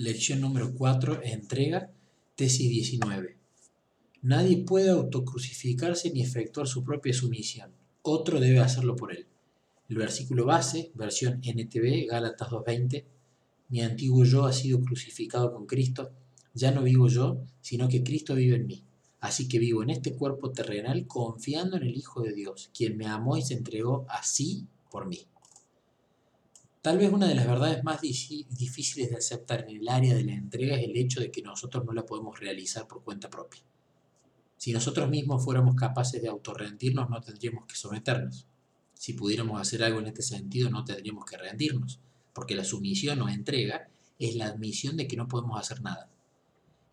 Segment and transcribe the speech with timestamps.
[0.00, 1.90] Lección número 4, entrega,
[2.34, 3.36] tesis 19.
[4.22, 7.70] Nadie puede autocrucificarse ni efectuar su propia sumisión.
[8.00, 9.26] Otro debe hacerlo por él.
[9.90, 13.04] El versículo base, versión NTV, Gálatas 2.20.
[13.68, 16.10] Mi antiguo yo ha sido crucificado con Cristo.
[16.54, 18.82] Ya no vivo yo, sino que Cristo vive en mí.
[19.20, 23.04] Así que vivo en este cuerpo terrenal confiando en el Hijo de Dios, quien me
[23.04, 25.26] amó y se entregó así por mí.
[26.82, 30.32] Tal vez una de las verdades más difíciles de aceptar en el área de la
[30.32, 33.60] entrega es el hecho de que nosotros no la podemos realizar por cuenta propia.
[34.56, 38.46] Si nosotros mismos fuéramos capaces de autorrendirnos, no tendríamos que someternos.
[38.94, 42.00] Si pudiéramos hacer algo en este sentido, no tendríamos que rendirnos,
[42.32, 46.08] porque la sumisión o entrega es la admisión de que no podemos hacer nada.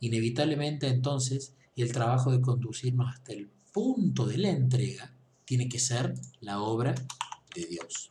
[0.00, 5.12] Inevitablemente entonces, el trabajo de conducirnos hasta el punto de la entrega
[5.44, 6.94] tiene que ser la obra
[7.54, 8.08] de Dios.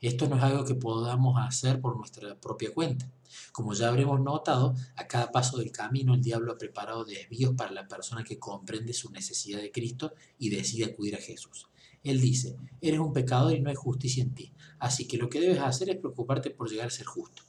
[0.00, 3.10] Esto no es algo que podamos hacer por nuestra propia cuenta.
[3.52, 7.72] Como ya habremos notado, a cada paso del camino el diablo ha preparado desvíos para
[7.72, 11.68] la persona que comprende su necesidad de Cristo y decide acudir a Jesús.
[12.04, 15.40] Él dice, eres un pecador y no hay justicia en ti, así que lo que
[15.40, 17.42] debes hacer es preocuparte por llegar a ser justo.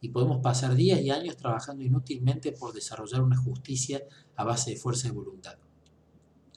[0.00, 4.02] Y podemos pasar días y años trabajando inútilmente por desarrollar una justicia
[4.36, 5.58] a base de fuerza de voluntad.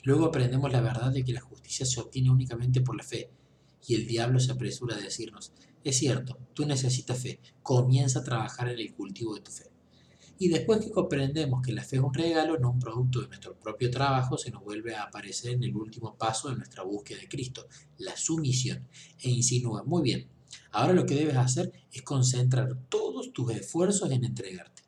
[0.03, 3.31] Luego aprendemos la verdad de que la justicia se obtiene únicamente por la fe,
[3.87, 5.51] y el diablo se apresura a decirnos,
[5.83, 9.69] es cierto, tú necesitas fe, comienza a trabajar en el cultivo de tu fe.
[10.41, 13.59] Y después que comprendemos que la fe es un regalo, no un producto de nuestro
[13.59, 17.27] propio trabajo, se nos vuelve a aparecer en el último paso de nuestra búsqueda de
[17.27, 18.87] Cristo, la sumisión,
[19.21, 20.29] e insinúa, muy bien,
[20.71, 24.83] ahora lo que debes hacer es concentrar todos tus esfuerzos en entregarte.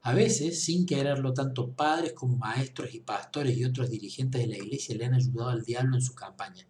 [0.00, 4.56] A veces, sin quererlo, tanto padres como maestros y pastores y otros dirigentes de la
[4.56, 6.64] iglesia le han ayudado al diablo en su campaña,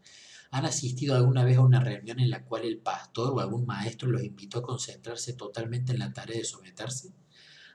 [0.57, 4.09] ¿Han asistido alguna vez a una reunión en la cual el pastor o algún maestro
[4.09, 7.13] los invitó a concentrarse totalmente en la tarea de someterse?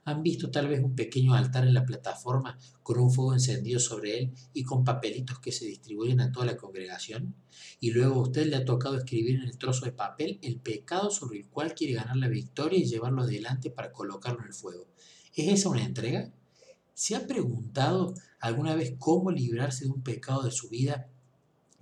[0.05, 4.17] ¿Han visto tal vez un pequeño altar en la plataforma con un fuego encendido sobre
[4.17, 7.35] él y con papelitos que se distribuyen a toda la congregación?
[7.79, 11.11] Y luego a usted le ha tocado escribir en el trozo de papel el pecado
[11.11, 14.87] sobre el cual quiere ganar la victoria y llevarlo adelante para colocarlo en el fuego.
[15.35, 16.33] ¿Es esa una entrega?
[16.95, 21.11] ¿Se ha preguntado alguna vez cómo librarse de un pecado de su vida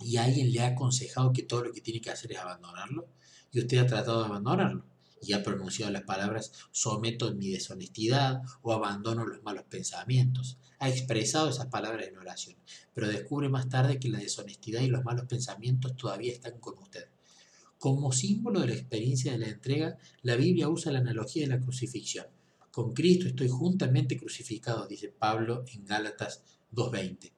[0.00, 3.08] y alguien le ha aconsejado que todo lo que tiene que hacer es abandonarlo,
[3.52, 4.84] y usted ha tratado de abandonarlo,
[5.22, 10.58] y ha pronunciado las palabras someto mi deshonestidad o abandono los malos pensamientos.
[10.78, 12.56] Ha expresado esas palabras en oración,
[12.94, 17.08] pero descubre más tarde que la deshonestidad y los malos pensamientos todavía están con usted.
[17.78, 21.60] Como símbolo de la experiencia de la entrega, la Biblia usa la analogía de la
[21.60, 22.26] crucifixión.
[22.70, 27.32] Con Cristo estoy juntamente crucificado, dice Pablo en Gálatas 2.20.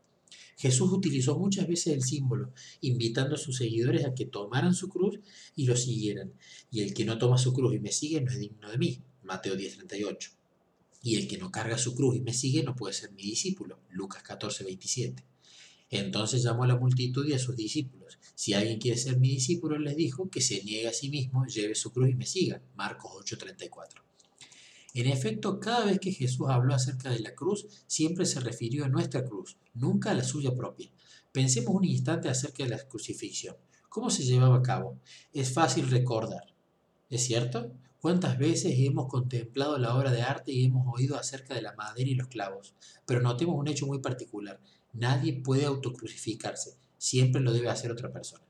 [0.56, 5.18] Jesús utilizó muchas veces el símbolo, invitando a sus seguidores a que tomaran su cruz
[5.56, 6.32] y lo siguieran.
[6.70, 9.02] Y el que no toma su cruz y me sigue no es digno de mí.
[9.22, 10.30] Mateo 10:38.
[11.02, 13.80] Y el que no carga su cruz y me sigue no puede ser mi discípulo.
[13.90, 15.24] Lucas 14:27.
[15.90, 18.18] Entonces llamó a la multitud y a sus discípulos.
[18.34, 21.74] Si alguien quiere ser mi discípulo, les dijo que se niegue a sí mismo, lleve
[21.74, 22.62] su cruz y me siga.
[22.76, 24.11] Marcos 8:34.
[24.94, 28.88] En efecto, cada vez que Jesús habló acerca de la cruz, siempre se refirió a
[28.88, 30.90] nuestra cruz, nunca a la suya propia.
[31.32, 33.56] Pensemos un instante acerca de la crucifixión.
[33.88, 34.98] ¿Cómo se llevaba a cabo?
[35.32, 36.54] Es fácil recordar.
[37.08, 37.72] ¿Es cierto?
[38.02, 42.10] ¿Cuántas veces hemos contemplado la obra de arte y hemos oído acerca de la madera
[42.10, 42.74] y los clavos?
[43.06, 44.60] Pero notemos un hecho muy particular.
[44.92, 46.74] Nadie puede autocrucificarse.
[46.98, 48.44] Siempre lo debe hacer otra persona.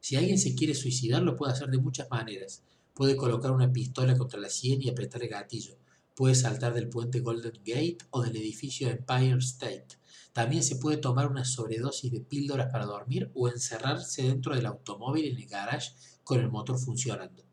[0.00, 2.62] Si alguien se quiere suicidar, lo puede hacer de muchas maneras.
[2.94, 5.78] Puede colocar una pistola contra la sien y apretar el gatillo.
[6.14, 9.98] Puede saltar del puente Golden Gate o del edificio Empire State.
[10.32, 15.26] También se puede tomar una sobredosis de píldoras para dormir o encerrarse dentro del automóvil
[15.26, 15.92] en el garage
[16.22, 17.44] con el motor funcionando.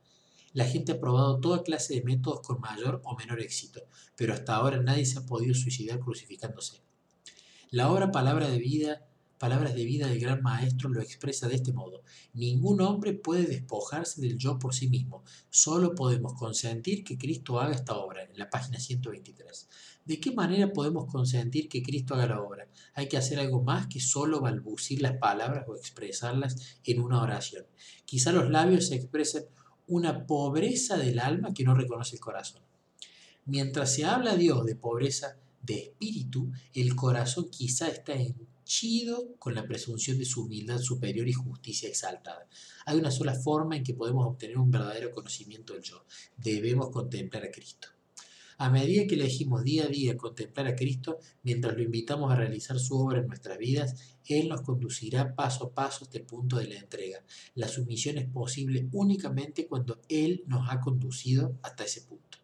[0.53, 3.81] La gente ha probado toda clase de métodos con mayor o menor éxito,
[4.15, 6.81] pero hasta ahora nadie se ha podido suicidar crucificándose.
[7.69, 9.08] La obra Palabra de Vida
[9.39, 12.03] Palabras de vida del gran maestro lo expresa de este modo.
[12.33, 15.23] Ningún hombre puede despojarse del yo por sí mismo.
[15.49, 19.69] Solo podemos consentir que Cristo haga esta obra, en la página 123.
[20.03, 22.67] ¿De qué manera podemos consentir que Cristo haga la obra?
[22.95, 27.65] Hay que hacer algo más que solo balbucir las palabras o expresarlas en una oración.
[28.03, 29.45] Quizá los labios expresen
[29.87, 32.61] una pobreza del alma que no reconoce el corazón.
[33.45, 38.35] Mientras se habla a Dios de pobreza de espíritu, el corazón quizá está en
[38.69, 42.47] chido con la presunción de su humildad superior y justicia exaltada.
[42.85, 46.05] Hay una sola forma en que podemos obtener un verdadero conocimiento del yo.
[46.37, 47.87] Debemos contemplar a Cristo.
[48.59, 52.79] A medida que elegimos día a día contemplar a Cristo, mientras lo invitamos a realizar
[52.79, 56.67] su obra en nuestras vidas, Él nos conducirá paso a paso hasta el punto de
[56.67, 57.23] la entrega.
[57.55, 62.38] La sumisión es posible únicamente cuando Él nos ha conducido hasta ese punto.